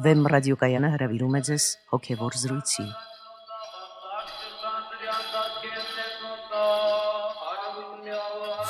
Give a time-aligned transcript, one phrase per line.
[0.00, 2.84] Վեմ ռադիոկայանը հրավիրում է ձեզ հոգևոր զրույցի։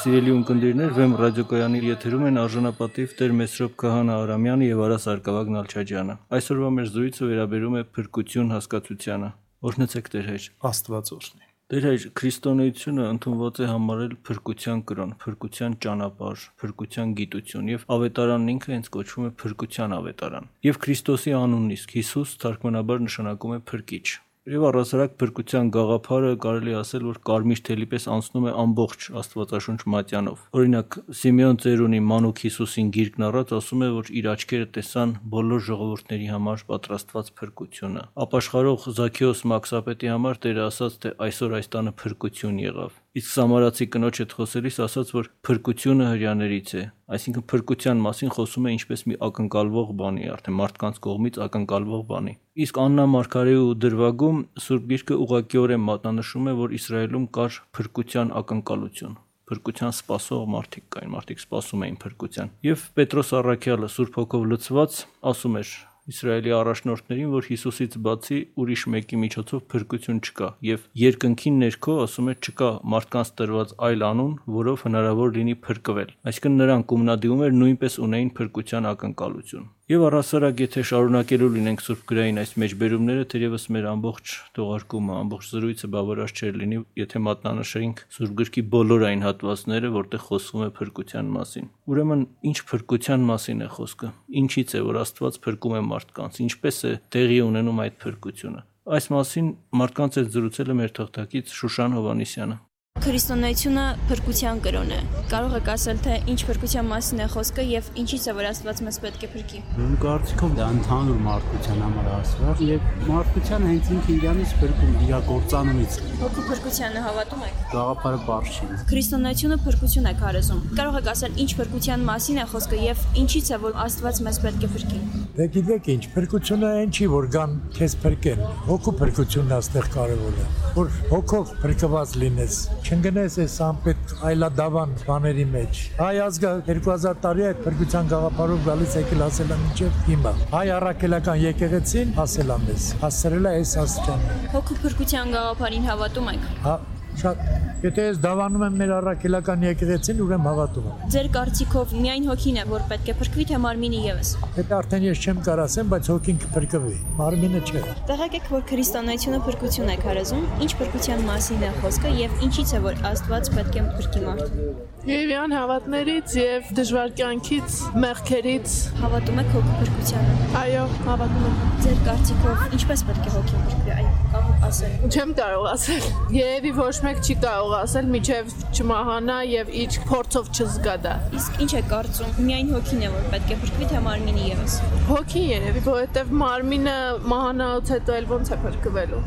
[0.00, 6.18] Սիրելի ունկնդիրներ, Վեմ ռադիոկայանի եթերում են արժանապատիվ Տեր Մեսրոպ Քահանա Արամյանը եւ Արա Սարգսակյան Նալչաջյանը։
[6.40, 9.30] Այսօրվա մեր զրույցը վերաբերում է փրկություն հասկացությանը։
[9.70, 16.46] Օրհնեցեք Տեր հայր։ Աստված օրհնի։ Տեր հայր, քրիստոնեությունը ընդունված է համարել փրկության կրոն, փրկության ճանապարհ,
[16.62, 22.32] փրկության գիտություն եւ ավետարանն ինքը հենց կոչվում է փրկության ավետարան։ Եվ Քրիստոսի անունն իսկ Հիսուս
[22.42, 24.06] թարգմանաբար նշանակում է փրկիչ։
[24.48, 30.46] Եվ առասարակ փրկության գաղափարը կարելի ասել, որ կարմիր թելի պես անցնում է ամբողջ Աստվածաշունչ մատյանով։
[30.56, 36.30] Օրինակ Սիմեոն Ծերունի Մանուկ Հիսուսին գիրկն առած ասում է, որ իր աչքերը տեսան բոլոր ժողովուրդների
[36.32, 42.96] համար պատրաստված փրկությունը։ Ապաշխարող Զաքեոս Մաքսապետի համար Տերը ասաց, թե այսօր այս տանը փրկություն եղավ։
[43.10, 46.82] Իսկ Սամարացի կնոջ հետ խոսելիս ասաց, որ փրկությունը հрьяներից է,
[47.16, 52.34] այսինքն փրկության մասին խոսում է ինչպես մի ակնկալվող բանի, արդեն մարդկանց կողմից ակնկալվող բանի։
[52.66, 59.18] Իսկ Աննա Մարգարեի ու դրվագում Սուրբ Գիրքը ուղղակիորեն մատնանշում է, որ Իսրայելում կար փրկության ակնկալություն
[59.50, 65.56] փրկության սпасող մարդիկ կային, մարդիկ սпасում էին փրկության։ Եվ Պետրոս Արաքյալը Սուրբ Հոգով լցված ասում
[65.58, 65.72] էր
[66.10, 72.36] Իսրայելի առաջնորդներին, որ Հիսուսից բացի ուրիշ մեկի միջոցով փրկություն չկա, եւ երկնքին ներքո ասում է
[72.40, 78.32] չկա մարդկանց տրված այլ անուն, որով հնարավոր լինի փրկվել։ Այսինքն նրանք ումնադիմում էր նույնպես ունեին
[78.40, 85.16] փրկության ակնկալություն։ Եվ առասարակ, եթե շարունակելու լինենք Սուրբ Գրային այս մեջբերումները, թերևս մեր ամբողջ թողարկումը,
[85.18, 90.70] ամբողջ զրույցը բավարար չէր լինի, եթե մատնանշեինք Սուրբ Գրքի բոլոր այն հատվածները, որտեղ խոսվում է
[90.78, 92.24] փրկության մասին։ Ուրեմն,
[92.54, 94.14] ինչ փրկության մասին է խոսքը։
[94.46, 99.54] Ինչից է, որ Աստված փրկում է մարդկանց, ինչպես է տեղի ունենում այդ փրկությունը։ Այս մասին
[99.80, 102.56] մարդկանց հետ զրուցել է մեր թղթակից Շուշան Հովանիսյանը։
[103.00, 104.98] Քրիստոնեությունը փրկության կրոն է։
[105.30, 108.98] Կարող եք ասել, թե ինչ փրկության մասին է խոսքը եւ ինչից է որ Աստված մեզ
[109.04, 114.54] պետք է փրկի։ Իմ կարծիքով դա ընդհանուր մարդկության համար ասված եւ մարդկության հենց ինքը իրանից
[114.60, 121.00] փրկում իր կործանումից։ Հոգու փրկությանը հավատում եք։ Գաղափարը բարձ չի։ Քրիստոնեությունը փրկություն է քարոզում։ Կարող
[121.00, 124.72] եք ասել ինչ փրկության մասին է խոսքը եւ ինչից է որ Աստված մեզ պետք է
[124.76, 129.88] փրկի։ Դե գիտեք ինչ, փրկությունը այն չի, որ գան քեզ փրկեն։ Հոգու փրկությունն է այստեղ
[129.94, 137.48] կարևորը։ Որ հոգով փրկված լինես, չընկնես այս անպետ այլադավան բաների մեջ։ Հայ ազգը 2000 տարի
[137.54, 142.92] այդ փրկության գաղափարով գալիս եկել ասել է մինչև հիմա։ Հայ առաքելական եկեղեցին ասել է մեզ,
[143.00, 146.80] հասցրել է այս աստիճանը։ Հոգու փրկության գաղափարին հավատում եք։ Հա,
[147.24, 152.58] շատ Եթե ես դավանում եմ մեր առաքելական եկեղեցին, ուրեմն հավատում եմ։ Ձեր կարծիքով միայն հոգին
[152.60, 156.10] է, որ պետք է փրկվի, թե մարմինը եւս։ Դա արդեն ես չեմ կարող ասեմ, բայց
[156.12, 162.12] հոգին կփրկվի, մարմինը չէ։ Տեղեկեք, որ քրիստոնեությունը փրկություն է քարոզում, ինչ փրկության մասին է խոսքը
[162.20, 168.74] եւ ինչից է որ Աստված պետք է փրկի մարդուն։ Եվյան հավատներից եւ դժվար կյանքից, մեղքերից
[169.00, 174.10] Հավատում եք հոգու փրկությանը։ այո, հավատում եմ։ Ձեր կարծիքով ինչպես պետք է հոգին փրկվի, այ
[174.30, 176.04] կարող ասել։ Չեմ կարող ասել։
[176.36, 181.70] Երևի ոչ մեկ չի կարող ասել, միջև չմահանա եւ իր փորձով չզգա դա։ Իսկ ինչ
[181.74, 184.76] է կարծում։ Միայն հոգին է որ պետք է փրկվի, թե մարմինը եւս։
[185.08, 186.96] Հոգին երևի, որովհետեւ մարմինը
[187.32, 189.22] մահանալուց հետո էլ ոնց է փրկվելու։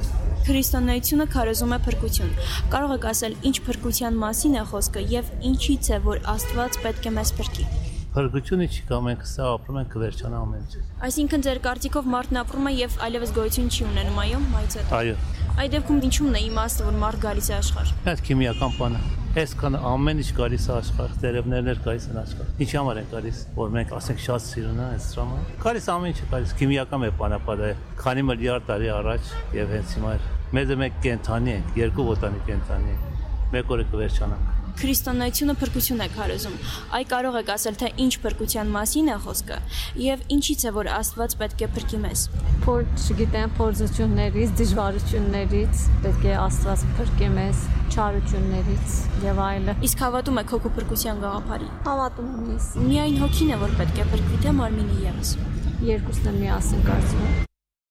[0.47, 2.31] Քրիստոնեությունը քարոզում է փրկություն։
[2.71, 7.13] Կարող եք ասել ինչ փրկության մասին է խոսքը եւ ինչից է որ Աստված պետք է
[7.19, 7.67] մեզ փրկի։
[8.13, 12.69] Փրկությունը չի կա մենք սա ապրում ենք կվերջանա ամեն ինչ։ Այսինքն ձեր կարծիքով մարդն ապրում
[12.69, 15.15] է եւ այլևս գոյություն չի ունենում, այո, մայց է։ Այո։
[15.53, 19.01] Այդ դեպքում ինչու՞մն է իմաստը, որ մարդ գալիս է աշխարհ։ Այդ քիմիական բանը։
[19.33, 23.43] Այսքան ամեն ինչ գալիս է աշխարհ, տերևներն էլ գալիս են աշխարհ։ Ինչի համար են գալիս,
[23.59, 27.71] որ մենք ասենք շատ սիրուն է այս դրամը։ Գալիս ամեն ինչ գալիս քիմիական է բանապատը,
[28.01, 29.31] քանի միլիարդ տարի առաջ
[29.61, 30.17] եւ հենց հիմա
[30.57, 36.55] մեզ մեկ կենթանի ենք, երկու ոտանի կենթանի ենք։ Մեկ օրը կվերջանանք։ Քրիստոնեությունը փրկություն է քարոզում։
[36.97, 39.57] Այ կարող եք ասել, թե ինչ փրկության մասին է խոսքը
[40.03, 42.23] եւ ինչից է որ Աստված պետք է փրկի մեզ։
[42.63, 50.53] Փորձ, չգիտեմ, փորձություններից, դժվարություններից պետք է Աստված փրկի մեզ, չարություններից եւ այլը։ Իսկ հավատում եք
[50.57, 54.99] հոգու փրկության գաղափարի։ Հավատում եմ ես։ Միայն հոգին է որ պետք է փրկվի, թե մարմինը
[55.07, 55.33] եւս։
[55.93, 57.41] Երկուսն է միասին կարծում եմ։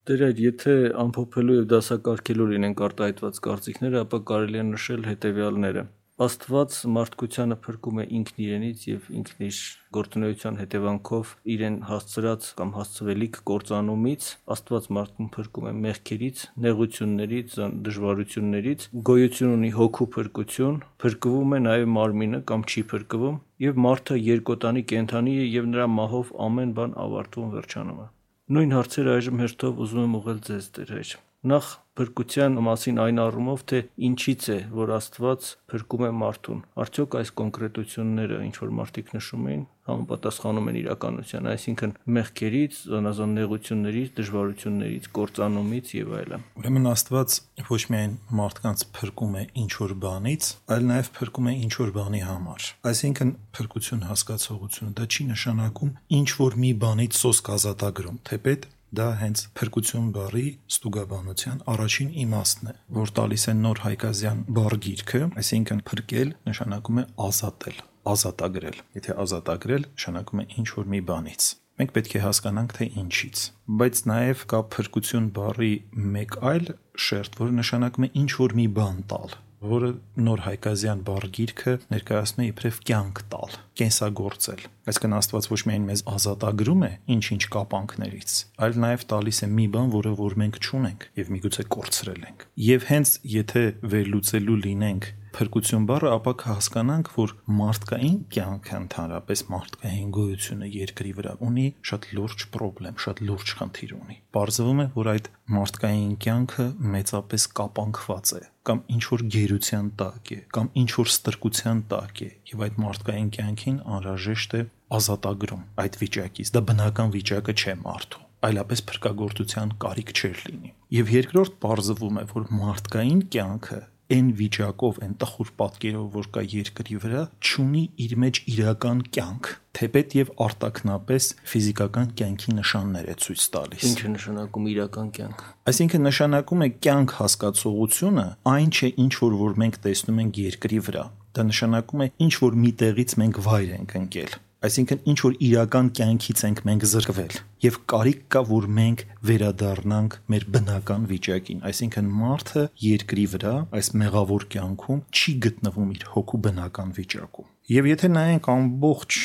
[0.02, 5.85] Դեր այդ եթե ամփոփելու եւ դասակարգելու լինենք արտահայտված կարծիքները, ապա կարելի է նշել հետեւյալները։
[6.20, 9.61] Աստված մարդկությանը փրկում է ինքն իրենից եւ ինքն իր
[9.97, 17.56] գործունեության հետևանքով իրեն հասցրած կամ հասցվելիք կործանումից Աստված մարդուն փրկում է մեղքերից, նեղություններից,
[17.88, 23.43] դժվարություններից, գոյություն ունի հոգու փրկություն, փրկվում է նաեւ մարմինը կամ չի փրկվում
[23.73, 28.09] եւ մարդը երկոտանի կենթանի է եւ նրա մահով ամեն բան ավարտվում վերջանում է։
[28.53, 31.69] Նույն հարցերը այժմ հերթով ուզում եմ ուղղել ձեզ, Տեր հայր։ Նախ
[31.99, 33.79] փրկության մասին այն առումով, թե
[34.09, 39.65] ինչից է, որ Աստված փրկում է մարդուն։ Արդյոք այս կոնկրետությունները, ինչ որ մարդիկ նշում են,
[39.91, 47.39] համապատասխանում են իրականության, այսինքն մեղքերից, զանազան նեղություններից, դժվարություններից, կործանումից եւ այլն։ Ուրեմն Աստված
[47.73, 52.23] ոչ միայն մարդկանց փրկում է ինչ որ բանից, այլ նաեւ փրկում է ինչ որ բանի
[52.31, 55.91] համար։ Այսինքն փրկություն հասկացողությունը դա չի նշանակում
[56.23, 62.75] ինչ որ մի բանից սոսկ ազատագրում, թեպետ դա հենց փրկություն բառի ստուգաբանության առաջին իմաստն է,
[62.99, 69.91] որ տալիս է նոր հայկազյան բառ գիրքը, այսինքն փրկել նշանակում է ազատել, ազատագրել։ Եթե ազատագրել
[69.97, 71.50] նշանակում է ինչ որ մի բանից
[71.81, 73.43] մենք պետք է հասկանանք թե ինչից
[73.81, 75.71] բայց նաև կա փրկություն բառի
[76.17, 76.67] մեկ այլ
[77.06, 79.91] շերտ որը նշանակում է ինչ որ մի բան տալ որը
[80.26, 86.82] նոր հայկազյան բարգիրքը ներկայացնում է իբրև կյանք տալ, կենսագործել։ Այսինքն Աստված ոչ միայն մեզ ազատագրում
[86.82, 88.37] է ինչ-ինչ կապանքներից,
[88.67, 92.87] այլ նաև տալիս է մի բան, որը որ մենք չունենք եւ միգուցե կորցրել ենք։ Եվ
[92.93, 101.12] հենց եթե վերլուծելու լինենք փրկություն բառը, ապա կհասկանանք, որ մարդկային կյանքը ընդհանրապես մարդկային գոյությունը երկրի
[101.19, 106.67] վրա ունի շատ լուրջ խնդրեմ, շատ լուրջ խնդիր ունի։ Պարզվում է, որ այդ մարդկային կյանքը
[106.97, 112.31] մեծապես կապանքված է կամ ինչ որ գերության տակ է, կամ ինչ որ ստրկության տակ է,
[112.53, 114.62] եւ այդ մարդկային կյանքին անհրաժեշտ է
[114.99, 121.59] ազատագրում այդ վիճակից։ Դա բնական վիճակը չէ մարդու այլապես փրկagorցության կարիք չէր լինի։ Եվ երկրորդ
[121.62, 123.79] բարձվում է, որ մարդկային կյանքը
[124.12, 130.17] այն վիճակով, այն տխուր պատկերով, որ կա երկրի վրա, ճունի իր մեջ իրական կյանք, թեպետ
[130.19, 136.62] եւ արտակնապես ֆիզիկական կյանքի նշաններ է ցույց տալիս։ Ինչ է նշանակում իրական կյանք։ Այսինքն նշանակում
[136.62, 142.03] է կյանք հասկացողությունը այն չէ, ինչ որ որ մենք տեսնում ենք երկրի վրա։ Դա նշանակում
[142.05, 146.61] է ինչ որ մի տեղից մենք վայր ենք ընկել Այսինքն ինչ որ իրական կյանքից ենք
[146.69, 149.00] մենք զրկվել եւ կարիք կա որ մենք
[149.31, 156.41] վերադառնանք մեր բնական վիճակին այսինքն մարդը երկրի վրա այս մեղավոր կյանքում չի գտնվում իր հոգու
[156.47, 159.20] բնական վիճակում եւ եթե նայենք ամբողջ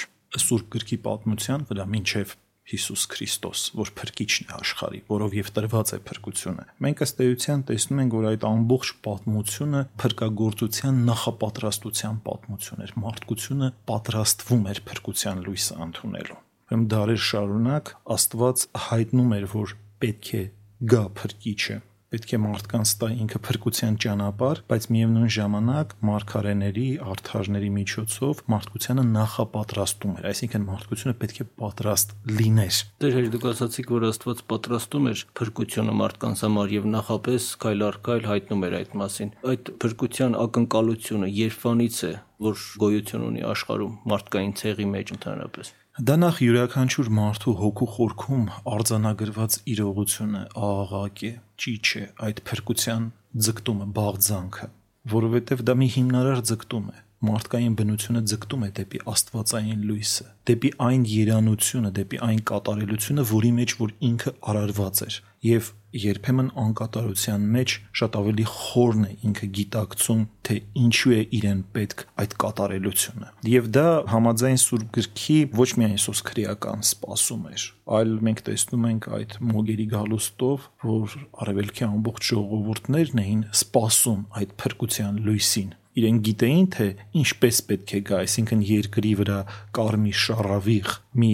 [0.47, 2.33] սուրբ գրքի պատմության վրա մինչեւ
[2.67, 8.01] Հիսուս Քրիստոս, որ փրկիչն է աշխարհի, որով եւ տրված է փրկությունը։ Մենք ըստ էության տեսնում
[8.03, 16.39] ենք, որ այդ ամբողջ պատմությունը փրկagorցության նախապատրաստության պատմություն էր։ Մարդկությունը պատրաստվում էր փրկության լույսը ընդունելու։
[16.67, 20.43] Ուրեմն դարեր շարունակ Աստված հայտնում էր, որ պետք է
[20.91, 21.77] գա փրկիչը
[22.13, 30.13] պետք է մարդկանց տա ինքը փրկության ճանապարհ, բայց միևնույն ժամանակ մարգարեների, արթարների միջոցով մարդկությանը նախապատրաստում
[30.17, 35.25] էր, այսինքն մարդկությունը պետք է պատրաստ լիներ։ Դեր հեր դուք ասացիք, որ Աստված պատրաստում էր
[35.41, 41.31] փրկությունը մարդկանց համար եւ նախապես քայլ առ քայլ հայտնում էր այդ մասին։ Այդ փրկության ակնկալությունը
[41.37, 42.13] երբանից է,
[42.47, 49.55] որ գոյություն ունի աշխարհում մարդկային ցեղի մեջ ընդհանրապես։ Դա նախ յուրաքանչյուր մարդու հոգու խորքում արձանագրված
[49.73, 53.07] իրողությունը աղաղակ է, ճիչ է այդ փրկության
[53.47, 54.67] ձգտումը, բաղձանքը,
[55.13, 61.07] որովհետև դա մի հիմնարար ձգտում է մարդկային բնությունը ձգտում է դեպի աստվածային լույսը, դեպի այն
[61.17, 65.17] երանությունը, դեպի այն կատարելությունը, որի մեջ որ ինքը արարված էր։
[65.49, 72.03] Եվ երբեմն անկատարության մեջ շատ ավելի խորն է ինքը գիտակցում, թե ինչու է իրեն պետք
[72.23, 77.65] այդ կատարելությունը։ Եվ դա համաձայն Սուրբ Գրքի ոչ միայն սոսկրիական սпасում էր,
[77.97, 81.17] այլ մենք տեսնում ենք այդ մոգերի գալուստով, որ
[81.47, 88.17] արևելքի ամբողջ ժողովուրդներն էին սпасում այդ փրկության լույսին իրեն գիտեին թե ինչպես պետք է գա,
[88.27, 89.37] այսինքն երկրի վրա
[89.73, 91.31] կարմի շարավիղ, մի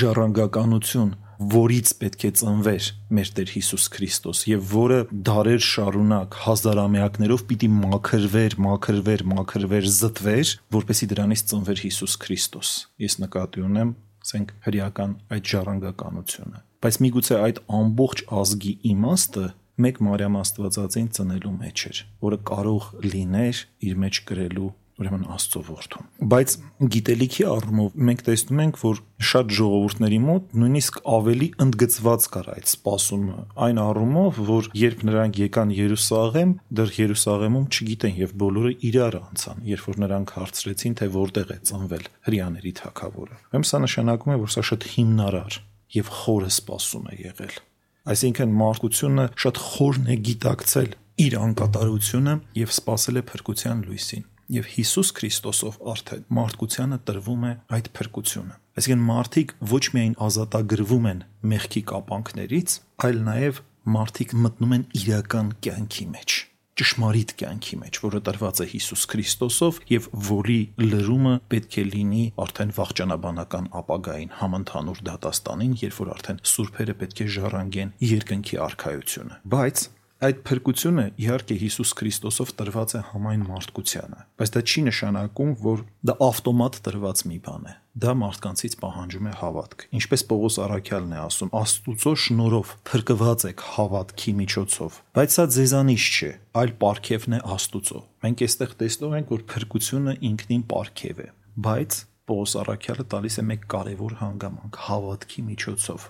[0.00, 7.68] ժառանգականություն որից պետք է ծնվեր մեր Տեր Հիսուս Քրիստոս եւ որը դարեր շարունակ հազարամյակներով պիտի
[7.76, 12.72] մաքրվեր, մաքրվեր, մաքրվեր, զտվեր, որպեսի դրանից ծնվեր Հիսուս Քրիստոս։
[13.06, 13.92] Ես նկատի ունեմ,
[14.26, 21.82] ասենք հրեական այդ ժառանգականությունը։ Բայց միգուցե այդ ամբողջ ազգի իմաստը մեկ Մարիամ Աստվածածին ծնելու մեջ
[21.90, 26.52] էր, որը կարող լիներ իր մեջ գրելու ուրեմն Աստծո որդուն։ Բայց
[26.94, 29.00] գիտելիքի առումով մենք տեսնում ենք, որ
[29.30, 33.36] շատ ժողովուրդների մոտ նույնիսկ ավելի ընդգծված կար այդ սпасումը,
[33.66, 39.86] այն առումով, որ երբ նրանք եկան Երուսաղեմ, դեռ Երուսաղեմում չգիտեն եւ բոլորը իրար անցան, երբ
[39.86, 44.64] որ նրանք հարցրեցին, թե որտեղ է ծնվել հрьяաների թակավորը։ Ուրեմն սա նշանակում է, որ սա
[44.70, 45.58] շատ հիմնարար
[45.96, 47.58] եւ խորը սпасում է եղել։
[48.06, 50.90] Այսինքն մարդկությունը շատ խորն է գիտակցել
[51.26, 57.92] իր անկատարությունը եւ սпасել է փրկության լույսին եւ Հիսուս Քրիստոսով արդեն մարդկությանը տրվում է այդ
[57.98, 61.22] փրկությունը այսինքն մարդիկ ոչ միայն ազատագրվում են
[61.52, 62.76] մեղքի կապանքներից
[63.06, 63.62] այլ նաեւ
[63.96, 66.36] մարդիկ մտնում են իրական կյանքի մեջ
[66.76, 72.74] ճշմարիտ կյանքի մեջ, որը տրված է Հիսուս Քրիստոսով եւ որի լրումը պետք է լինի արդեն
[72.76, 79.86] վաղճանաբանական ապագային համընդհանուր դատաստանին, երբ որ արդեն սուրբերը պետք է ժառանգեն երկնքի արխայությունը։ Բայց
[80.16, 86.14] Այդ փրկությունը իհարկե Հիսուս Քրիստոսով տրված է համայն մարդկությանը, բայց դա չի նշանակում, որ դա
[86.24, 91.52] ավտոմատ տրված մի բան է։ Դա մարդկանցից պահանջում է հավատք։ Ինչպես Պողոս Արաքյալն է ասում,
[91.60, 96.32] Աստուծո շնորհով փրկված եք հավատքի միջոցով։ Բայց սա ձեզանից չէ,
[96.64, 101.30] այլ պարգևն է Աստուծո։ Մենք այստեղ տեսնում ենք, որ փրկությունը ինքնին պարգև է,
[101.68, 106.06] բայց Պողոս Արաքյալը տալիս է մեկ կարևոր հանգամանք՝ հավատքի միջոցով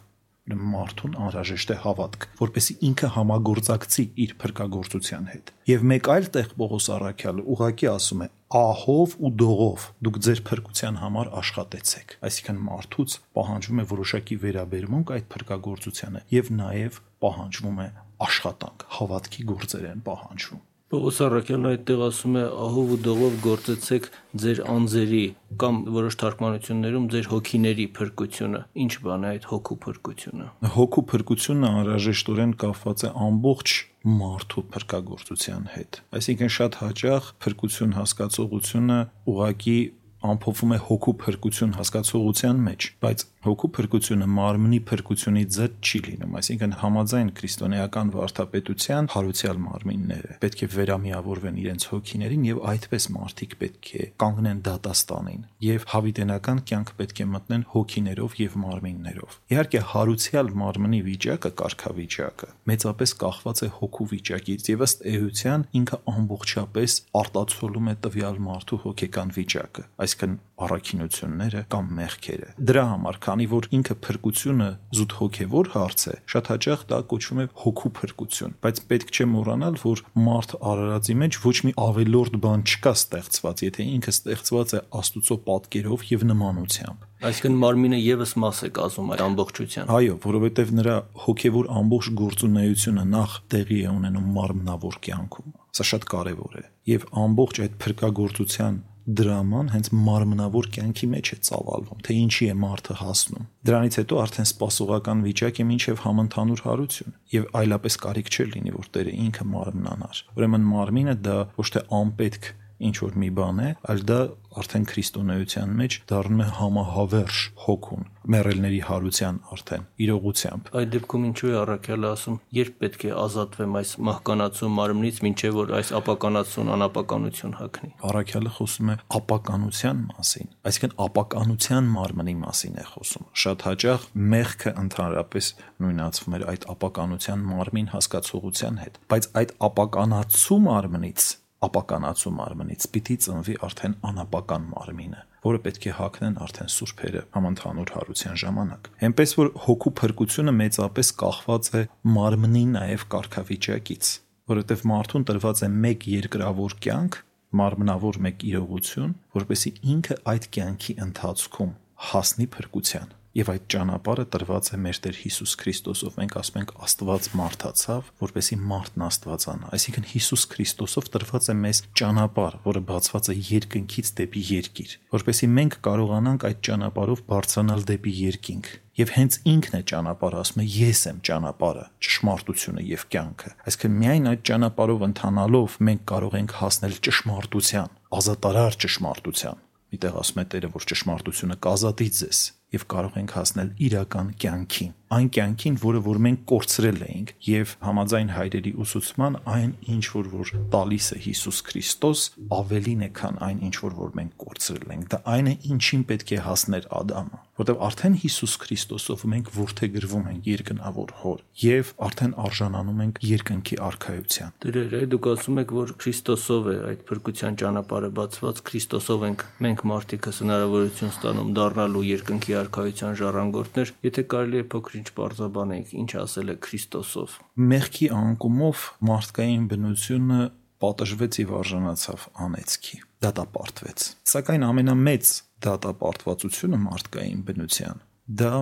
[0.55, 6.87] մարդուն անհրաժեշտ է հավատք, որպեսի ինքը համագործակցի իր փրկagorցության հետ։ Եվ մեկ այլ տեղ Պողոս
[6.97, 8.29] Արաքյալը ուղակի ասում է.
[8.57, 15.27] ահով ու դողով դուք ձեր փրկության համար աշխատեցեք։ Այսինքն մարդուց պահանջվում է որոշակի վերաբերմունք այդ
[15.35, 17.89] փրկagorցությանը եւ նաեւ պահանջվում է
[18.31, 24.05] աշխատանք, հավատքի գործեր են պահանջվում։ Պողոս Արաքյալը այդտեղ ասում է ահով ու դողով գործեցեք
[24.43, 25.23] ձեր անձերի
[25.59, 32.55] կամ որոշ թարգմանություններում ձեր հոգիների փրկությունը։ Ինչ բան է այդ հոգու փրկությունը։ Հոգու փրկությունը անհրաժեշտորեն
[32.63, 33.75] կապված է ամբողջ
[34.15, 39.01] մարդու փրկagorցության հետ։ Այսինքն շատ հաճախ փրկություն հասկացողությունը
[39.35, 39.79] ուղակի
[40.27, 46.73] ամփոփվում է հոգու փրկություն հասկացողության մեջ, բայց հոգու փրկությունը մարմնի փրկությունից զետ չի լինում, այսինքն
[46.83, 54.09] համաձայն քրիստոնեական վարդապետության հարուցյալ մարմինները պետք է վերամիավորվեն իրենց հոգիներին եւ այդպես մարդիկ պետք է
[54.23, 61.51] կանգնեն դատաստանին եւ հավիտենական կյանք պետք է մտնեն հոգիներով եւ մարմիններով։ Իհարկե հարուցյալ մարմնի վիճակը,
[61.61, 68.81] կարգավիճակը մեծապես կախված է հոգու վիճակից եւ ըստ էության ինքը ամբողջապես արտացոլում է տվյալ մարդու
[68.87, 70.37] հոգեկան վիճակը, այսինքն
[70.67, 74.67] առաքինությունները կամ մեղքերը։ Դրա համար, քանի որ ինքը փրկությունը
[74.97, 79.77] զուտ հոգևոր հարց է, շատ հաճախ դա կոչվում է հոգու փրկություն, բայց պետք չէ մոռանալ,
[79.83, 85.37] որ մարդ արարածի մեջ ոչ մի ավելորդ բան չկա ստեղծված, եթե ինքը ստեղծված է Աստուծո
[85.51, 91.71] պատկերով եւ նմանությամբ։ Այսինքն մարմինը եւս մաս է կազմում այդ ամբողջության։ Այո, որովհետեւ նրա հոգևոր
[91.77, 97.81] ամբողջ գործունեությունը նախ տեղի է ունենում մարմնավոր կյանքում։ Սա շատ կարեւոր է։ Եվ ամբողջ այդ
[97.87, 98.77] փրկagorցության
[99.07, 104.49] դրաման հենց մարմնավոր կյանքի մեջ է ծավալվում, թե ինչի է մարդը հասնում։ Դրանից հետո արդեն
[104.51, 110.23] սպասողական վիճակ է մինչև համընդհանուր հարություն, եւ այլապես կարիք չէ լինի, որ Տերը ինքը մարմնանար։
[110.37, 114.21] Ուրեմն մարմինը դա ոչ թե անպետք է ինչ որ մի բան է, այլ դա
[114.57, 121.57] արդեն քրիստոնեության մեջ դառնում է համահավերժ հոգուն, մեռելների հարության արդեն իրողությամբ։ Այդ դեպքում ինչու է
[121.61, 127.91] առաքյալը ասում, երբ պետք է ազատվեմ այս մահկանացու մարմնից, ինչեւ որ այս ապականացուն անապականություն հագնի։
[128.11, 134.07] Առաքյալը խոսում է ապականության մասին, այսինքն ապականության մարմնի մասին է խոսում։ Շատ հաճախ
[134.37, 135.51] մեղքը ընդհանրապես
[135.85, 141.27] նույնացվում էր այդ ապականության մարմին հասկացողության հետ, բայց այդ ապականացու մարմնից
[141.65, 148.41] ապականացու մարմնից պիտի ծնվի արդեն անապական մարմինը, որը պետք է հակնեն արդեն սուրբերը համընդհանուր հարության
[148.43, 151.83] ժամանակ։ Հեմպես որ հոգու փրկությունը մեծապես կախված է
[152.17, 154.13] մարմնի նաև կարգավիճակից,
[154.53, 157.21] որովհետև մարդուն տրված է մեկ երկրավոր կյանք,
[157.57, 161.77] մարմնավոր մեկ իրողություն, որպեսի ինքը այդ կյանքի ընթացքում
[162.11, 167.27] հասնի փրկության եւ այդ ճանապարհը տրված է մեր Տեր Հիսուս Քրիստոսով։ Մենք ասում ենք Աստված
[167.37, 174.11] մարդացավ, որպեսի մարդն Աստվածանա։ Այսինքն Հիսուս Քրիստոսով տրված է մեզ ճանապարհ, որը բացված է երկնքից
[174.17, 180.39] դեպի երկիր, որպեսի մենք կարողանանք այդ ճանապարհով բարձրանալ դեպի երկինք։ Եվ հենց ինքն է ճանապարհը,
[180.41, 186.37] ասում է ես եմ ճանապարհը, ճշմարտությունը եւ կյանքը։ Այսինքն միայն այդ ճանապարհով ընթանալով մենք կարող
[186.41, 192.41] ենք հասնել ճշմարտության, ազատարար ճշմարտության։ Միտեղ ասում է Տերը, որ ճշմարտությունը կազատի ձեզ
[192.75, 198.31] եւ կարող ենք հասնել իրական կյանքին, այն կյանքին, որը որ մենք կորցրել էինք եւ համաձայն
[198.35, 202.23] հայրերի ուսուցման այն ինչ որ որ տալիս է Հիսուս Քրիստոս
[202.57, 206.33] ավելին է քան այն ինչ որ որ մենք կորցրել ենք։ Դա այն է, ինչին պետք
[206.35, 213.01] է հասներ Ադամը, որտեղ արդեն Հիսուս Քրիստոսով մենք ворթեգրվում ենք երկնավոր հոր եւ արդեն արժանանում
[213.07, 218.61] ենք երկնքի արքայության։ Դրեր է, դուք ասում եք, որ Քրիստոսով է այդ փրկության ճանապարհը բացված,
[218.67, 225.09] Քրիստոսով ենք մենք մարդիկ հնարավորություն ստանում դառնալու երկնքի արխայության ժառանգորդներ, եթե կարելի է փոքր ինչ
[225.17, 227.41] բարձաբանենք, ինչ ասել է Քրիստոսով։
[227.73, 230.41] Մեղքի անկումով մարդկային բնությունը
[230.83, 235.31] պատժվեց եւ արժանացավ անեծքի դատապարտվեց սակայն ամենամեծ
[235.67, 238.03] դատապարտվածությունը մարդկային բնության
[238.41, 238.53] դա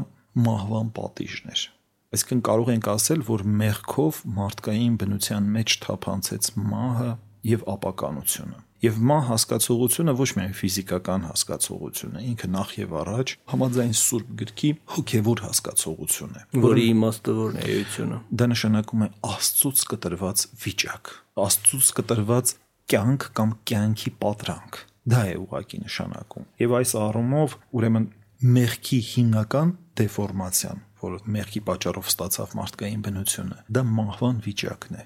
[0.44, 1.64] մահվան պատիժն էր
[2.14, 7.10] այսինքն կարող ենք ասել որ մեղքով մարդկային բնության մեջ թափանցեց մահը
[7.50, 13.94] եւ ապականությունը Եվ մա հասկացողությունը ոչ միայն ֆիզիկական հասկացողություն է, ինքը նախ եւ առաջ համաձայն
[14.00, 20.44] Սուրբ գրքի հոգեվոր հասկացողություն է, որի իմաստը որն է էությունը։ Դա նշանակում է Աստծուց կտրված
[20.64, 21.12] վիճակ,
[21.44, 22.52] Աստծուց կտրված
[22.94, 24.82] կյանք կամ կյանքի պատրանք։
[25.14, 28.06] Դա է ուղակի նշանակում։ Եվ այս առումով ուրեմն
[28.54, 35.04] մեղքի հիմնական դեֆորմացիան, որը մեղքի պատճառով ստացավ մարդկային բնությունը, դա մահվան վիճակն է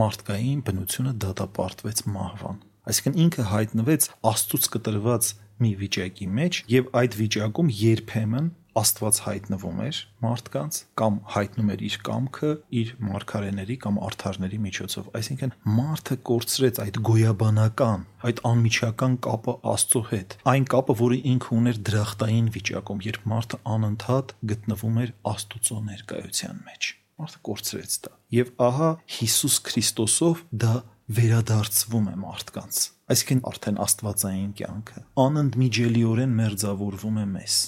[0.00, 2.58] մարդկային բնությունը դատապարտվեց մահվան։
[2.88, 8.48] Այսինքն ինքը հայտնվեց Աստծուց կտրված մի վիճակի մեջ եւ այդ վիճակում երբեմն
[8.80, 15.54] Աստված հայտնվում էր մարդկանց կամ հայտնում էր իր կամքը իր մարգարեների կամ արթարների միջոցով այսինքն
[15.78, 22.48] մարդը կորցրեց այդ գոյաբանական այդ անմիջական կապը Աստծո հետ այն կապը որը ինքը ուներ դրախտային
[22.60, 29.56] վիճակում երբ մարդը անընդհատ գտնվում էր Աստծո ներկայության մեջ մարդը կորցրեց դա եւ ահա Հիսուս
[29.66, 30.74] Քրիստոսով դա
[31.18, 37.60] վերադարձվում է մարդկանց այսինքն արդեն աստվածային կյանքը անընդմիջելիորեն մերձավորվում է մեզ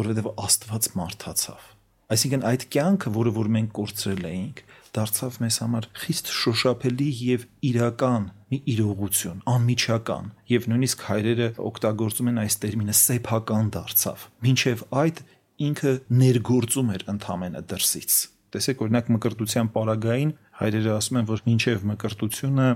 [0.00, 1.64] որովհետև Աստված մարդացավ։
[2.10, 4.62] Այսինքն այդ կյանքը, որը որ մենք կորցրել էինք,
[4.96, 12.40] դարձավ մեզ համար խիստ շոշափելի եւ իրական մի իրողություն, անմիջական, եւ նույնիսկ հայրերը օգտագործում են
[12.42, 15.22] այս տերմինը սեփական դարձավ։ Մինչեւ այդ
[15.70, 15.94] ինքը
[16.24, 18.20] ներգործում էր ընդհանրը դրսից։
[18.50, 20.30] Տեսեք օրինակ մկրտության պարագային
[20.60, 22.70] հայրերը ասում են, որ մինչև մկրտությունը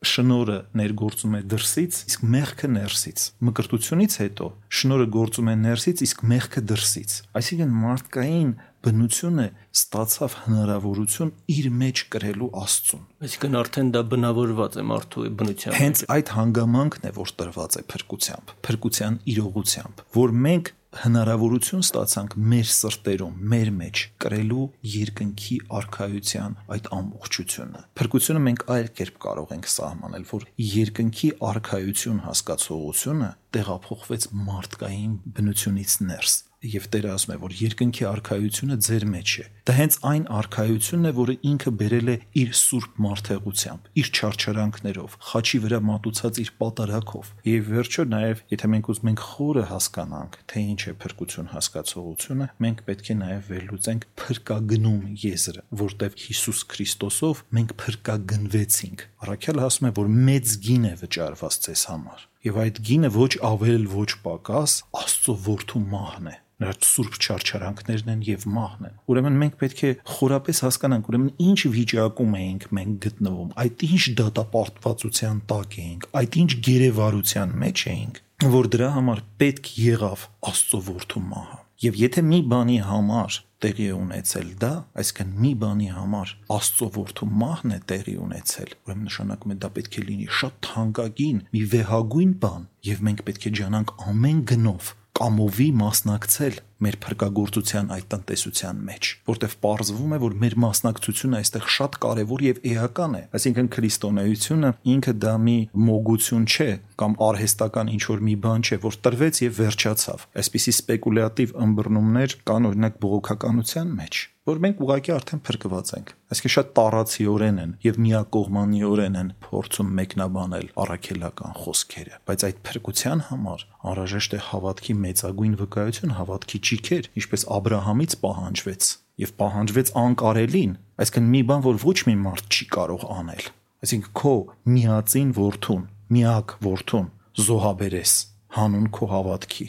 [0.00, 4.46] շնորը ներգործում է դրսից, իսկ մեղքը ներսից։ Մկրտությունից հետո
[4.80, 12.50] շնորը գործում է ներսից, իսկ մեղքը դրսից։ Այսինքն մարդկային բնությունը ստացավ հնարավորություն իր մեջ կրելու
[12.64, 17.82] Աստծուն։ Այսինքն արդեն դա բնավորված է մարդու բնության։ Հենց այդ հանգամանքն է, որ տրված է
[17.92, 26.90] փրկությամբ, փրկության իրողությամբ, որ մենք հնարավորություն ստացանք մեր սրտերում, մեր մեջ կրելու երկնքի արխայության այդ
[26.98, 35.98] ամբողջությունը։ Փրկությունը մենք այլ կերպ կարող ենք սահմանել, որ երկնքի արխայություն հասկացողությունը տեղափոխվեց մարդկային բնությունից
[36.10, 41.08] ներս եւ Տերը ասում է, որ երկնքի արխայությունը ձեր մեջ է։ Դա հենց այն արխայությունն
[41.08, 47.30] է, որը ինքը բերել է իր սուրբ մարդեղությամբ, իր չարչարանքներով, խաչի վրա մատուցած իր պատարակով։
[47.48, 52.84] Եվ վերջո նաեւ, եթե մենք ուզում ենք խորը հասկանանք, թե ինչ է փրկություն հասկացողությունը, մենք
[52.90, 60.12] պետք է նաեւ վերլուծենք փրկագնում եզրը, որտեղ Հիսուս Քրիստոսով մենք փրկագնվեցինք։ Առաքյալը ասում է, որ
[60.28, 65.82] մեծ գին է վճարված ձեզ համար եւ այդ գինը ոչ ավել ոչ պակաս Աստծո որդու
[65.92, 71.10] մահն է նրա սուրբ չարչարանքներն են եւ մահն են։ Ուրեմն մենք պետք է խորապես հասկանանք,
[71.10, 77.86] ուրեմն ինչ վիճակում էինք մենք գտնվում, այդ ինչ դատապարտվածության տակ էինք, այդ ինչ գերեվարության մեջ
[77.94, 83.86] էինք, որ դրա համար պետք եղավ Աստծո որդու մահը։ Եվ եթե մի բանի համար տեղի
[83.88, 84.70] է ունեցել դա,
[85.00, 89.96] այսինքն մի բանի համար Աստծո որդու մահն է տեղի ունեցել, ուրեմն նշանակում է դա պետք
[90.00, 95.66] է լինի շատ թանկագին, մի վեհագույն բան, եւ մենք պետք է ջանանք ամեն գնով կամովի
[95.76, 102.44] մասնակցել մեր փրկagorցության այդ տնտեսության մեջ, որտեղ ողրզվում է, որ մեր մասնակցությունը այստեղ շատ կարևոր
[102.46, 105.58] եւ էական է։ Այսինքն քրիստոնեությունը ինքը դա մի
[105.90, 106.70] մոգություն չէ
[107.04, 112.70] կամ արհեստական ինչ որ մի բան չէ, որ տրվեց եւ վերջացավ։ Այսպիսի սպեկուլյատիվ ըմբռնումներ կան
[112.72, 119.18] օրինակ բողոքականության մեջ որ մենք ուղղակի արդեն փրկված ենք։ Այսինքն շատ տարածիորեն են եւ միակողմանիորեն
[119.20, 126.60] են փորձում մեկնաբանել առաքելական խոսքերը, բայց այդ փրկության համար անհրաժեշտ է հավատքի մեծագույն վկայություն, հավատքի
[126.70, 132.14] ճիքեր, ինչպես Աբ รา համից պահանջվեց եւ պահանջվեց անկարելին, այսինքն մի բան, որ ոչ մի
[132.24, 134.34] մարդ չի կարող անել։ Այսինքն քո
[134.76, 137.10] միածին որդուն, միակ որդուն
[137.40, 138.14] զոհաբերես
[138.56, 139.66] հանուն քո հավատքի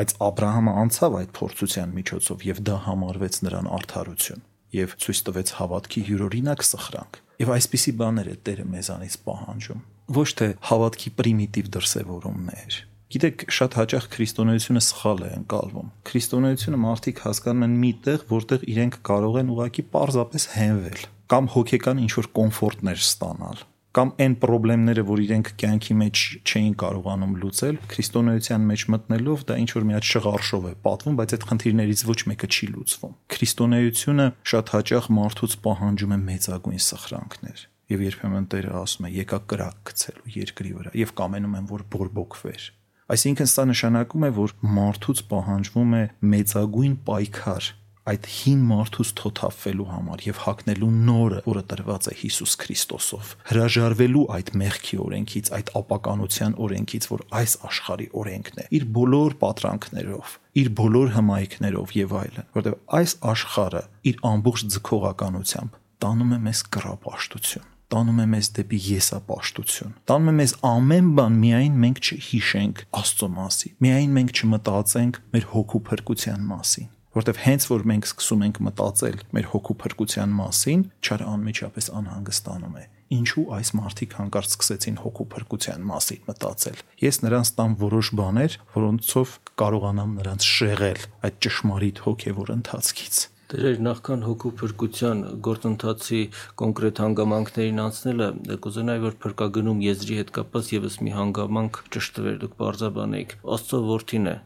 [0.00, 4.44] բայց Աբ รา համը անցավ այդ փորձության միջոցով եւ դա համարվեց նրան արդարություն
[4.80, 9.82] եւ ցույց տվեց հավատքի յուրօրինակ սխրանք եւ այսպիսի բաներ է Տերը մեզանից պահանջում
[10.16, 12.78] ոչ թե հավատքի պրիմիտիվ դրսևորումներ
[13.10, 18.98] Գիտեք, շատ հաճախ քրիստոնեությունը սխալ է ընկալվում։ Քրիստոնեությունը մարդիկ հասկանում են մի տեղ, որտեղ իրենք
[19.10, 25.48] կարող են ուղակի պարզապես հենվել կամ հոգեկան ինչ-որ կոմֆորտներ ստանալ կամ այն խնդիրները, որ իրենք
[25.60, 30.72] կյանքի մեջ չէին կարողանում լուծել, քրիստոնեության մեջ մտնելով դա ինչ որ մի հատ շղարշով է
[30.86, 36.82] պատվում, բայց այդ խնդիրներից ոչ մեկը չի լուծվում։ Քրիստոնեությունը շատ հաճախ մարդուց պահանջում է մեծագույն
[36.86, 41.82] սխրանքներ եւ երբեմն Տերը ասում է եկա կրակ գցելու երկրի վրա եւ կամենում են որ
[41.90, 42.66] բորբոքվեր
[43.10, 47.70] Այսինքն սա նշանակում է, որ մարդուց պահանջվում է մեծագույն պայքար
[48.10, 54.52] այդ հին մարդուց թոթափվելու համար եւ հակնելու նորը, որը տրված է Հիսուս Քրիստոսով, հրաժարվելու այդ
[54.60, 61.12] մեղքի օրենքից, այդ ապականության օրենքից, որ այս աշխարհի օրենքն է, իր բոլոր պատրանքներով, իր բոլոր
[61.16, 68.26] հմայքներով եւ այլն, որտեղ այս աշխարհը իր ամբողջ ձգողականությամբ տանում է մեզ կռապաշտություն տանում է
[68.30, 74.32] մեզ դեպի եսապաշտություն։ Տանում է մեզ ամեն բան միայն մենք չհիշենք Աստծո մասին։ Միայն մենք
[74.38, 80.34] չմտածենք մեր հոգու փրկության մասին որտեվ հենց որ մենք սկսում ենք մտածել մեր հոգու փրկության
[80.40, 87.16] մասին, չար անմիջապես անհանգստանում է։ Ինչու այս մարդիկ հանկարծ սկսեցին հոգու փրկության մասին մտածել։ Ես
[87.26, 93.20] նրանց տամ որոշ բաներ, որոնցով կարողանամ նրանց շեղել այդ ճշմարիտ հոգևոր ընթացքից։
[93.50, 96.20] Դերեր նախքան հոգու փրկության գործընթացի
[96.62, 98.28] կոնկրետ հանգամանքներին անցնելը
[98.62, 104.36] կուզենայի որ փրկագնում եզրի հետ կապված եւս մի հանգամանք ճշտվեր դուք բարձաբանեիք Աստծո որդին է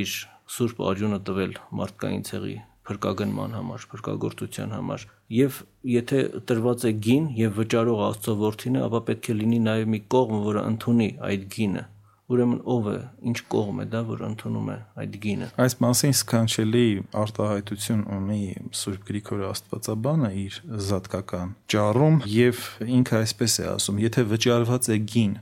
[0.00, 0.16] իր
[0.54, 5.62] սուրբ արյունը տվել մարդկային ցեղի փրկագնման համար, փրկagorցության համար։ Եվ
[5.94, 10.00] եթե տրված է գին եւ վճարող Աստծո որդին է, ապա պետք է լինի նաեւ մի
[10.14, 11.84] կողմ, որը ընդունի այդ գինը
[12.24, 16.84] Ուրեմն ով է, ինչ կողմ է դա, որ ընդունում է այդ գինը։ Այս մասին սքանչելի
[17.20, 18.38] արտահայտություն ունի
[18.80, 20.56] Սուրբ Գրիգոր Աստվածաբանը իր
[20.88, 22.62] զատկական ճառում եւ
[22.96, 24.00] ինքը այսպես է ասում.
[24.06, 25.36] եթե վճարված է գին,